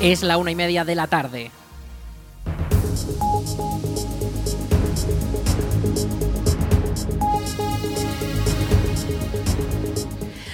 [0.00, 1.50] Es la una y media de la tarde.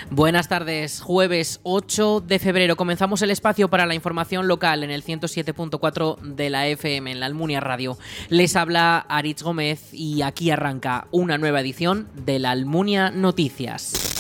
[0.09, 5.05] Buenas tardes, jueves 8 de febrero comenzamos el espacio para la información local en el
[5.05, 7.99] 107.4 de la FM en la Almunia Radio.
[8.31, 14.14] Les habla Aritz Gómez y aquí arranca una nueva edición de la Almunia Noticias.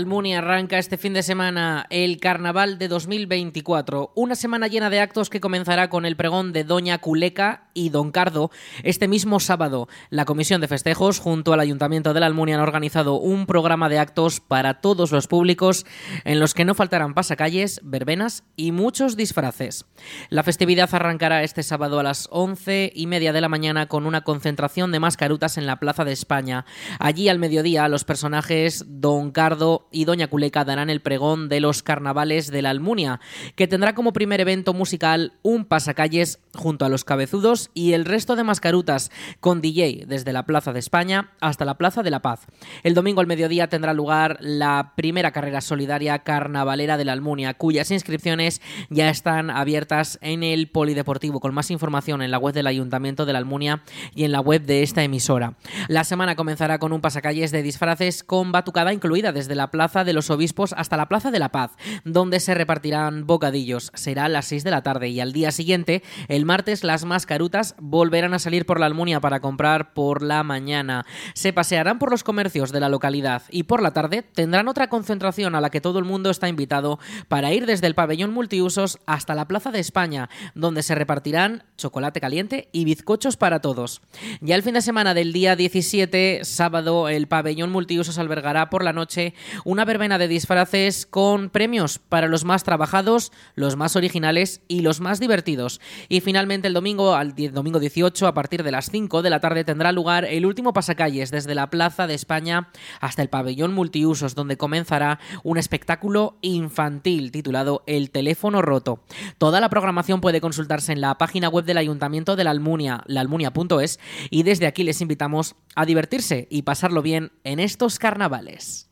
[0.00, 5.28] Almunia arranca este fin de semana el Carnaval de 2024, una semana llena de actos
[5.28, 8.50] que comenzará con el pregón de Doña Culeca y Don Cardo.
[8.82, 13.16] Este mismo sábado, la Comisión de Festejos junto al Ayuntamiento de la Almunia han organizado
[13.16, 15.84] un programa de actos para todos los públicos
[16.24, 19.84] en los que no faltarán pasacalles, verbenas y muchos disfraces.
[20.30, 24.22] La festividad arrancará este sábado a las once y media de la mañana con una
[24.22, 26.64] concentración de mascarutas en la Plaza de España.
[26.98, 31.82] Allí al mediodía los personajes Don Cardo y Doña Culeca darán el pregón de los
[31.82, 33.20] carnavales de la Almunia,
[33.56, 38.36] que tendrá como primer evento musical un pasacalles junto a los cabezudos y el resto
[38.36, 42.46] de mascarutas, con DJ desde la Plaza de España hasta la Plaza de la Paz.
[42.82, 47.90] El domingo al mediodía tendrá lugar la primera carrera solidaria carnavalera de la Almunia, cuyas
[47.90, 53.26] inscripciones ya están abiertas en el Polideportivo, con más información en la web del Ayuntamiento
[53.26, 53.82] de la Almunia
[54.14, 55.54] y en la web de esta emisora.
[55.88, 60.12] La semana comenzará con un pasacalles de disfraces con batucada incluida desde la Plaza de
[60.12, 61.70] los Obispos hasta la Plaza de la Paz,
[62.04, 63.90] donde se repartirán bocadillos.
[63.94, 67.74] Será a las 6 de la tarde y al día siguiente, el martes, las mascarutas
[67.78, 71.06] volverán a salir por la Almunia para comprar por la mañana.
[71.32, 75.54] Se pasearán por los comercios de la localidad y por la tarde tendrán otra concentración
[75.54, 79.34] a la que todo el mundo está invitado para ir desde el pabellón multiusos hasta
[79.34, 84.02] la Plaza de España, donde se repartirán chocolate caliente y bizcochos para todos.
[84.42, 88.92] Ya el fin de semana del día 17, sábado, el pabellón multiusos albergará por la
[88.92, 89.32] noche
[89.70, 94.98] una verbena de disfraces con premios para los más trabajados, los más originales y los
[94.98, 95.80] más divertidos.
[96.08, 99.62] Y finalmente el domingo, al domingo 18, a partir de las 5 de la tarde,
[99.62, 102.68] tendrá lugar el último pasacalles desde la Plaza de España
[103.00, 109.04] hasta el pabellón multiusos, donde comenzará un espectáculo infantil titulado El teléfono roto.
[109.38, 114.00] Toda la programación puede consultarse en la página web del Ayuntamiento de la Almunia, laalmunia.es,
[114.30, 118.89] y desde aquí les invitamos a divertirse y pasarlo bien en estos carnavales.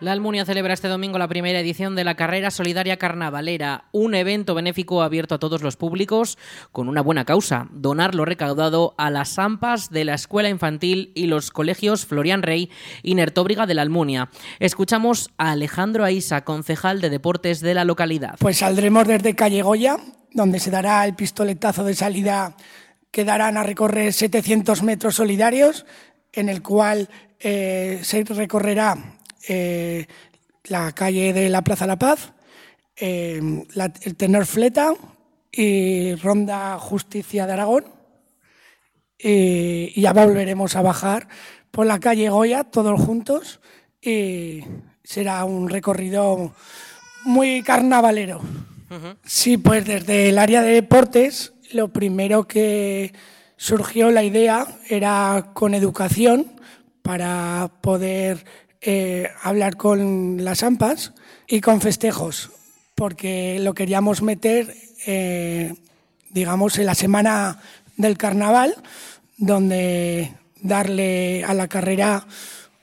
[0.00, 4.56] La Almunia celebra este domingo la primera edición de la Carrera Solidaria Carnavalera, un evento
[4.56, 6.36] benéfico abierto a todos los públicos
[6.72, 11.26] con una buena causa, donar lo recaudado a las AMPAs de la Escuela Infantil y
[11.26, 12.70] los colegios Florian Rey
[13.04, 14.30] y Nertóbriga de la Almunia.
[14.58, 18.34] Escuchamos a Alejandro Aisa, concejal de deportes de la localidad.
[18.40, 19.98] Pues saldremos desde Calle Goya,
[20.32, 22.56] donde se dará el pistoletazo de salida
[23.12, 25.86] que darán a recorrer 700 metros solidarios,
[26.32, 29.13] en el cual eh, se recorrerá
[29.48, 30.06] eh,
[30.64, 32.32] la calle de la Plaza La Paz,
[32.96, 33.40] eh,
[34.02, 34.94] el Tenor Fleta
[35.52, 37.84] y Ronda Justicia de Aragón.
[39.18, 41.28] y ya volveremos a bajar
[41.70, 43.60] por la calle Goya, todos juntos,
[44.00, 44.60] y
[45.02, 46.54] será un recorrido
[47.24, 48.40] muy carnavalero.
[49.24, 53.12] Sí, pues desde el área de deportes, lo primero que
[53.56, 56.46] surgió la idea era con educación
[57.02, 58.44] para poder
[58.86, 61.14] eh, hablar con las AMPAs
[61.46, 62.50] y con festejos,
[62.94, 64.74] porque lo queríamos meter,
[65.06, 65.74] eh,
[66.30, 67.60] digamos, en la semana
[67.96, 68.74] del carnaval,
[69.38, 72.26] donde darle a la carrera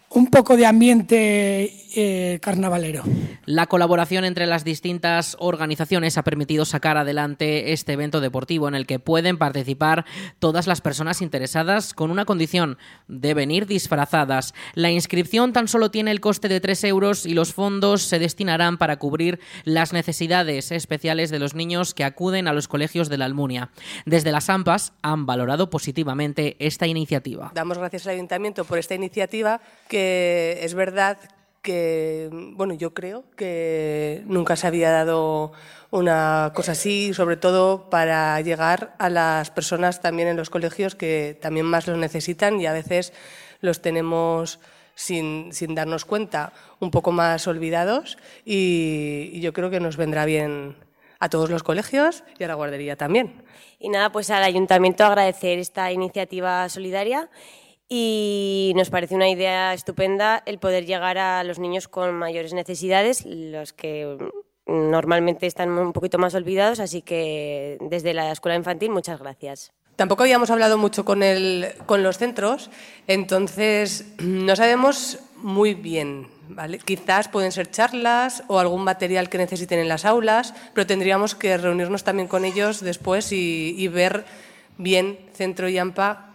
[0.09, 3.03] un poco de ambiente eh, carnavalero.
[3.45, 8.85] La colaboración entre las distintas organizaciones ha permitido sacar adelante este evento deportivo en el
[8.85, 10.05] que pueden participar
[10.39, 14.53] todas las personas interesadas con una condición de venir disfrazadas.
[14.73, 18.77] La inscripción tan solo tiene el coste de 3 euros y los fondos se destinarán
[18.77, 23.25] para cubrir las necesidades especiales de los niños que acuden a los colegios de la
[23.25, 23.69] Almunia.
[24.05, 27.51] Desde las AMPAS han valorado positivamente esta iniciativa.
[27.53, 31.17] Damos gracias al Ayuntamiento por esta iniciativa que es verdad
[31.61, 35.51] que, bueno, yo creo que nunca se había dado
[35.91, 41.37] una cosa así, sobre todo para llegar a las personas también en los colegios que
[41.41, 43.13] también más lo necesitan y a veces
[43.59, 44.59] los tenemos
[44.95, 50.75] sin, darnos cuenta un poco más olvidados y, y yo creo que nos vendrá bien
[51.19, 53.43] a todos los colegios y a la guardería también.
[53.79, 57.29] Y nada, pues al ayuntamiento agradecer esta iniciativa solidaria
[57.93, 63.25] y nos parece una idea estupenda el poder llegar a los niños con mayores necesidades,
[63.25, 64.17] los que
[64.65, 69.73] normalmente están un poquito más olvidados, así que desde la escuela infantil muchas gracias.
[69.97, 72.69] Tampoco habíamos hablado mucho con, el, con los centros,
[73.07, 76.29] entonces no sabemos muy bien.
[76.85, 81.57] Quizás pueden ser charlas o algún material que necesiten en las aulas, pero tendríamos que
[81.57, 84.23] reunirnos también con ellos después y, y ver
[84.77, 86.30] bien Centro y AMPA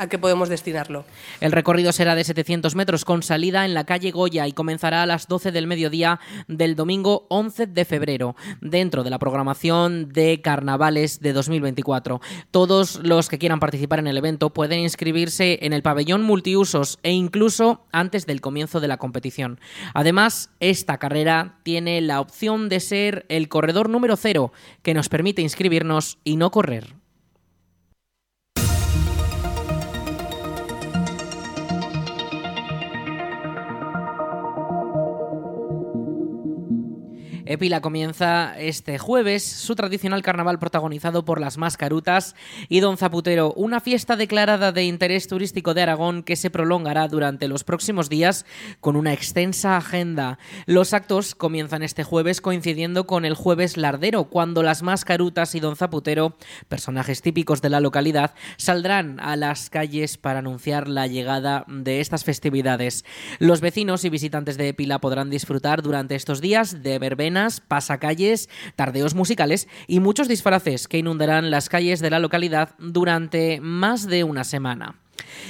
[0.00, 1.04] a qué podemos destinarlo.
[1.42, 5.06] El recorrido será de 700 metros con salida en la calle Goya y comenzará a
[5.06, 11.20] las 12 del mediodía del domingo 11 de febrero, dentro de la programación de carnavales
[11.20, 12.22] de 2024.
[12.50, 17.12] Todos los que quieran participar en el evento pueden inscribirse en el pabellón multiusos e
[17.12, 19.60] incluso antes del comienzo de la competición.
[19.92, 24.50] Además, esta carrera tiene la opción de ser el corredor número cero,
[24.82, 26.99] que nos permite inscribirnos y no correr.
[37.50, 42.36] Épila comienza este jueves su tradicional carnaval protagonizado por las mascarutas
[42.68, 47.48] y Don Zaputero, una fiesta declarada de interés turístico de Aragón que se prolongará durante
[47.48, 48.46] los próximos días
[48.78, 50.38] con una extensa agenda.
[50.66, 55.74] Los actos comienzan este jueves coincidiendo con el jueves lardero, cuando las mascarutas y Don
[55.74, 56.36] Zaputero,
[56.68, 62.22] personajes típicos de la localidad, saldrán a las calles para anunciar la llegada de estas
[62.22, 63.04] festividades.
[63.40, 69.14] Los vecinos y visitantes de Épila podrán disfrutar durante estos días de verbena pasacalles, tardeos
[69.14, 74.44] musicales y muchos disfraces que inundarán las calles de la localidad durante más de una
[74.44, 74.96] semana.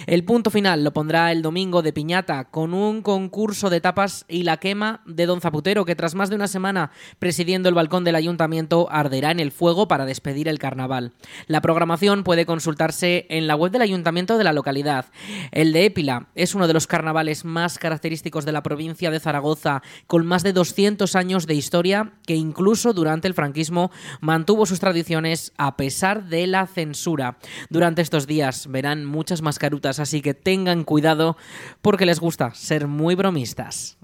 [0.06, 4.42] El punto final lo pondrá el domingo de Piñata con un concurso de tapas y
[4.42, 8.14] la quema de Don Zaputero que tras más de una semana presidiendo el balcón del
[8.14, 11.12] ayuntamiento arderá en el fuego para despedir el carnaval.
[11.46, 15.06] La programación puede consultarse en la web del ayuntamiento de la localidad.
[15.50, 19.82] El de Épila es uno de los carnavales más característicos de la provincia de Zaragoza
[20.06, 23.90] con más de 200 años de historia que incluso durante el franquismo
[24.20, 27.38] mantuvo sus tradiciones a pesar de la censura.
[27.68, 29.58] Durante estos días verán muchas más
[30.00, 31.36] así que tengan cuidado
[31.82, 33.99] porque les gusta ser muy bromistas.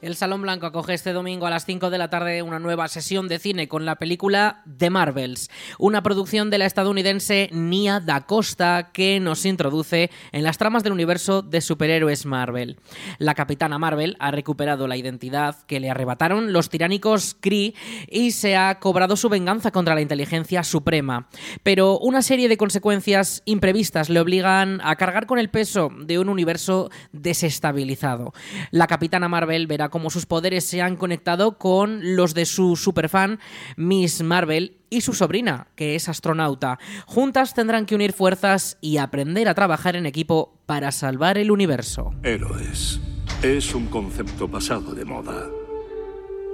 [0.00, 3.26] El Salón Blanco acoge este domingo a las 5 de la tarde una nueva sesión
[3.26, 8.90] de cine con la película The Marvels, una producción de la estadounidense Nia Da Costa
[8.92, 12.78] que nos introduce en las tramas del universo de superhéroes Marvel.
[13.18, 17.74] La capitana Marvel ha recuperado la identidad que le arrebataron los tiránicos Kree
[18.08, 21.28] y se ha cobrado su venganza contra la inteligencia suprema.
[21.64, 26.28] Pero una serie de consecuencias imprevistas le obligan a cargar con el peso de un
[26.28, 28.32] universo desestabilizado.
[28.70, 33.40] La capitana Marvel verá cómo sus poderes se han conectado con los de su superfan
[33.76, 36.78] Miss Marvel y su sobrina, que es astronauta.
[37.06, 42.12] Juntas tendrán que unir fuerzas y aprender a trabajar en equipo para salvar el universo.
[42.22, 43.00] Héroes.
[43.42, 45.46] Es un concepto pasado de moda.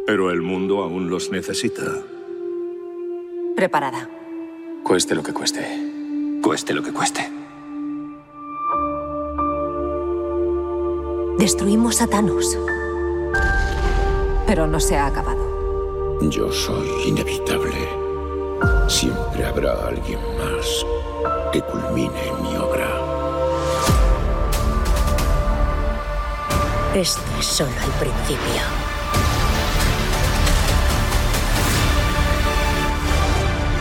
[0.07, 1.83] Pero el mundo aún los necesita.
[3.57, 4.09] Preparada.
[4.83, 5.65] Cueste lo que cueste.
[6.43, 7.31] Cueste lo que cueste.
[11.39, 12.57] Destruimos a Thanos
[14.55, 16.21] pero no se ha acabado.
[16.31, 17.89] Yo soy inevitable.
[18.87, 20.87] Siempre habrá alguien más
[21.53, 22.89] que culmine mi obra.
[26.95, 28.63] Esto es solo el principio.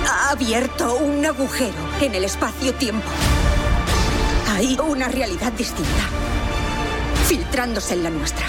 [0.10, 3.12] Ha abierto un agujero en el espacio-tiempo.
[4.56, 6.10] Hay una realidad distinta,
[7.28, 8.48] filtrándose en la nuestra.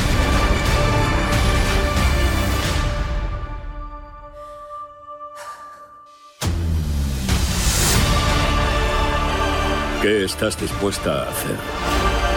[10.04, 11.56] ¿Qué estás dispuesta a hacer?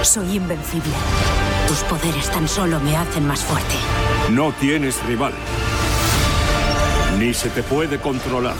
[0.01, 0.93] Soy invencible.
[1.67, 3.75] Tus poderes tan solo me hacen más fuerte.
[4.31, 5.33] No tienes rival.
[7.19, 8.55] Ni se te puede controlar.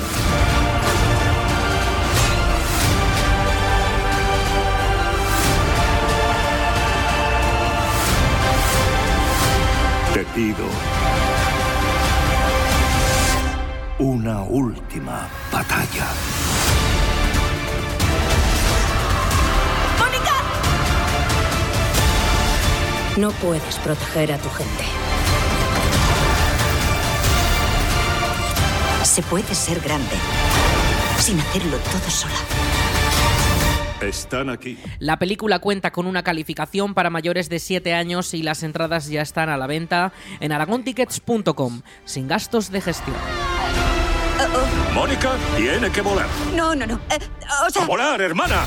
[10.13, 10.65] Te pido
[13.99, 16.07] una última batalla.
[23.17, 24.83] No puedes proteger a tu gente.
[29.03, 30.15] Se puede ser grande
[31.17, 32.36] sin hacerlo todo sola.
[34.01, 34.77] Están aquí.
[35.00, 39.24] La película cuenta con una calificación para mayores de 7 años y las entradas ya
[39.24, 43.15] están a la venta en aragontickets.com, sin gastos de gestión.
[44.93, 46.27] Mónica tiene que volar.
[46.55, 47.00] No, no, no.
[47.09, 47.17] Eh,
[47.65, 47.81] o sea...
[47.81, 48.63] ¡A volar, hermana!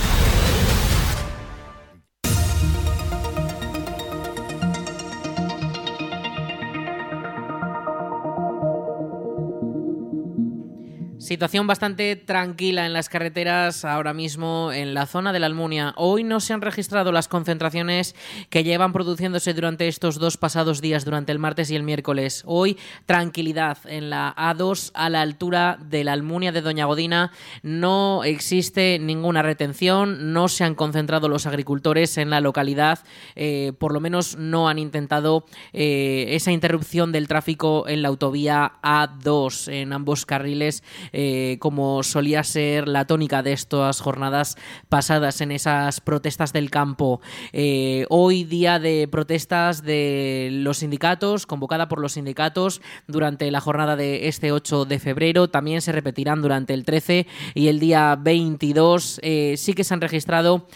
[11.30, 15.94] Situación bastante tranquila en las carreteras ahora mismo en la zona de la Almunia.
[15.96, 18.16] Hoy no se han registrado las concentraciones
[18.48, 22.42] que llevan produciéndose durante estos dos pasados días, durante el martes y el miércoles.
[22.46, 27.30] Hoy tranquilidad en la A2 a la altura de la Almunia de Doña Godina.
[27.62, 33.04] No existe ninguna retención, no se han concentrado los agricultores en la localidad,
[33.36, 38.72] eh, por lo menos no han intentado eh, esa interrupción del tráfico en la autovía
[38.82, 40.82] A2 en ambos carriles.
[41.12, 41.19] Eh,
[41.58, 44.56] como solía ser la tónica de estas jornadas
[44.88, 47.20] pasadas en esas protestas del campo.
[47.52, 53.96] Eh, hoy día de protestas de los sindicatos, convocada por los sindicatos durante la jornada
[53.96, 59.20] de este 8 de febrero, también se repetirán durante el 13 y el día 22.
[59.22, 60.66] Eh, sí que se han registrado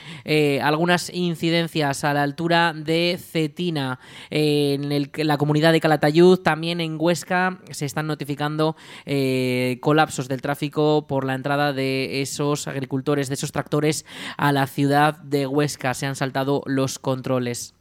[0.62, 3.98] algunas incidencias a la altura de Cetina,
[4.30, 8.76] en, la comunidad de Calatayud, también en Huesca se están notificando
[9.80, 14.04] colapsos de el tráfico por la entrada de esos agricultores, de esos tractores
[14.36, 15.94] a la ciudad de Huesca.
[15.94, 17.73] Se han saltado los controles.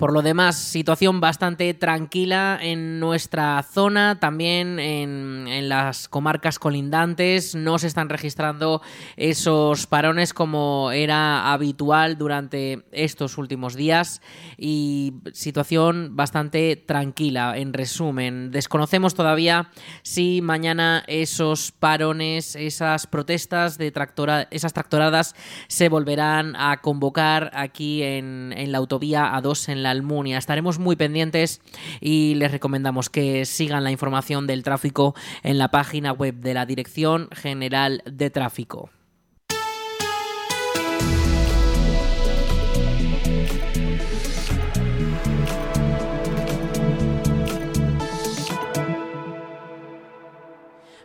[0.00, 7.54] Por lo demás, situación bastante tranquila en nuestra zona, también en, las comarcas colindantes.
[7.54, 8.80] No se están registrando
[9.18, 14.22] esos parones como era habitual durante estos últimos días
[14.56, 17.58] y situación bastante tranquila.
[17.58, 19.70] En resumen, desconocemos todavía
[20.02, 25.34] si mañana esos parones, esas protestas de tractora, esas tractoradas
[25.68, 30.38] se volverán a convocar aquí en, en la autovía A2 en la Almunia.
[30.38, 31.60] Estaremos muy pendientes
[32.00, 36.66] y les recomendamos que sigan la información del tráfico en la página web de la
[36.66, 38.90] Dirección General de Tráfico.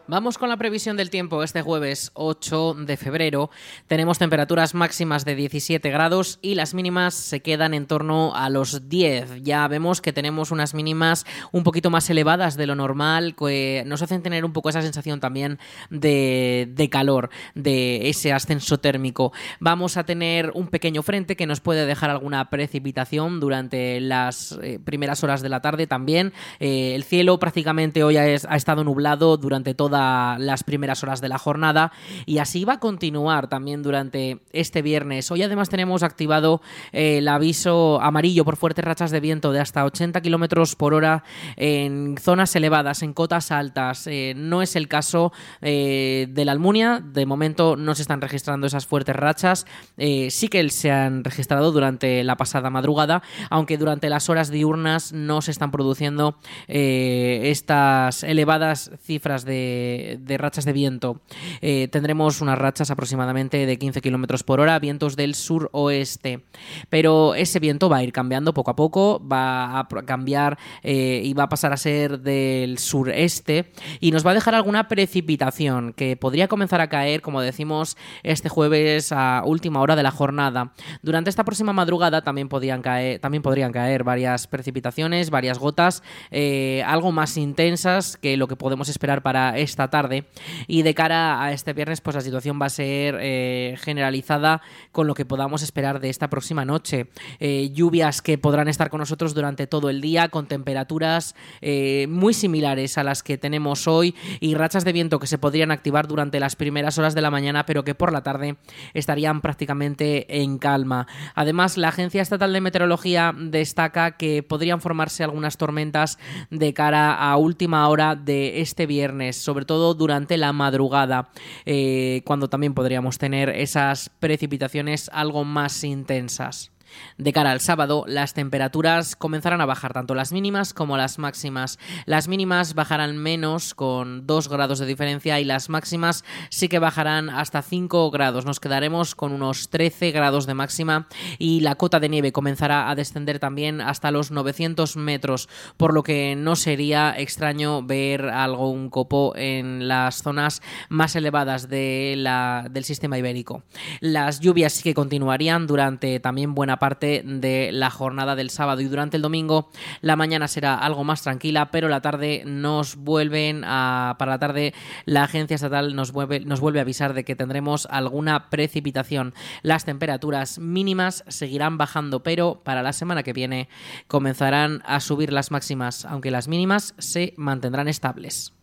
[0.08, 1.42] Vamos con la previsión del tiempo.
[1.42, 3.50] Este jueves 8 de febrero
[3.88, 8.88] tenemos temperaturas máximas de 17 grados y las mínimas se quedan en torno a los
[8.88, 9.42] 10.
[9.42, 14.04] Ya vemos que tenemos unas mínimas un poquito más elevadas de lo normal, que nos
[14.04, 15.58] hacen tener un poco esa sensación también
[15.90, 19.34] de, calor, de ese ascenso térmico.
[19.60, 24.78] Vamos a tener un pequeño frente que nos puede dejar alguna precipitación durante las eh,
[24.86, 26.32] primeras horas de la tarde también.
[26.60, 31.38] Eh, el cielo prácticamente hoy ha estado nublado durante toda las primeras horas de la
[31.38, 31.92] jornada
[32.26, 35.32] y así va a continuar también durante este viernes.
[35.32, 36.62] Hoy además tenemos activado
[36.92, 41.24] eh, el aviso amarillo por fuertes rachas de viento de hasta 80 kilómetros por hora
[41.56, 44.08] en zonas elevadas, en cotas altas.
[44.08, 48.68] Eh, no es el caso eh, de la Almunia, de momento no se están registrando
[48.68, 49.66] esas fuertes rachas.
[49.98, 55.42] sí que se han registrado durante la pasada madrugada, aunque durante las horas diurnas no
[55.42, 56.38] se están produciendo
[56.68, 59.85] estas elevadas cifras de
[60.20, 61.22] de, rachas de viento.
[61.62, 66.46] Eh, tendremos unas rachas aproximadamente de 15 kilómetros por hora, vientos del sur-oeste.
[66.90, 71.34] Pero ese viento va a ir cambiando poco a poco, va a cambiar eh, y
[71.34, 76.16] va a pasar a ser del sureste y nos va a dejar alguna precipitación que
[76.16, 80.74] podría comenzar a caer, como decimos, este jueves a última hora de la jornada.
[81.02, 82.50] Durante esta próxima madrugada también,
[82.82, 88.56] caer, también podrían caer varias precipitaciones, varias gotas, eh, algo más intensas que lo que
[88.56, 90.26] podemos esperar para este esta tarde.
[90.68, 94.62] Y de cara a este viernes, pues la situación va a ser eh, generalizada
[94.94, 97.08] con lo que podamos esperar de esta próxima noche.
[97.40, 102.34] Eh, lluvias que podrán estar con nosotros durante todo el día, con temperaturas eh, muy
[102.34, 106.40] similares a las que tenemos hoy y rachas de viento que se podrían activar durante
[106.40, 108.56] las primeras horas de la mañana, pero que por la tarde
[108.94, 111.06] estarían prácticamente en calma.
[111.34, 116.18] Además, la Agencia Estatal de Meteorología destaca que podrían formarse algunas tormentas
[116.50, 121.30] de cara a última hora de este viernes, todo durante la madrugada,
[121.66, 126.72] eh, cuando también podríamos tener esas precipitaciones algo más intensas.
[127.18, 131.80] De cara al sábado, las temperaturas comenzarán a bajar tanto las mínimas como las máximas.
[132.06, 137.30] Las mínimas bajarán menos con 2 grados de diferencia y las máximas sí que bajarán
[137.30, 138.46] hasta 5 grados.
[138.46, 142.96] Nos quedaremos con unos 13 grados de máxima y la cota de nieve comenzará a
[142.96, 149.34] descender también hasta los 900 metros, por lo que no sería extraño ver algún copo
[149.36, 153.64] en las zonas más elevadas de la, del sistema ibérico.
[154.00, 158.80] Las lluvias sí que continuarían durante también buena parte parte de la jornada del sábado
[158.80, 163.64] y durante el domingo la mañana será algo más tranquila, pero la tarde nos vuelven
[163.66, 164.76] a para la tarde
[165.06, 169.34] la agencia estatal nos vuelve nos vuelve a avisar de que tendremos alguna precipitación.
[169.64, 173.68] Las temperaturas mínimas seguirán bajando, pero para la semana que viene
[174.08, 178.54] comenzarán a subir las máximas, aunque las mínimas se mantendrán estables.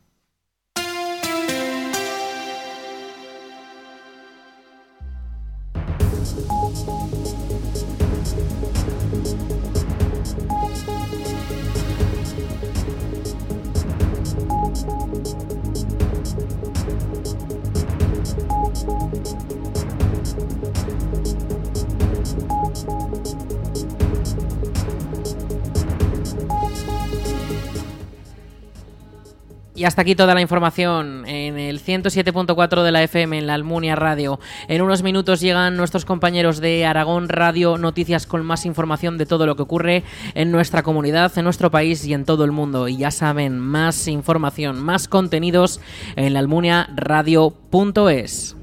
[29.75, 33.97] Y hasta aquí toda la información en el 107.4 de la FM en la Almunia
[33.97, 34.39] Radio.
[34.69, 39.47] En unos minutos llegan nuestros compañeros de Aragón Radio Noticias con más información de todo
[39.47, 40.03] lo que ocurre
[40.35, 42.87] en nuestra comunidad, en nuestro país y en todo el mundo.
[42.87, 45.81] Y ya saben, más información, más contenidos
[46.17, 48.57] en la almuniaradio.es.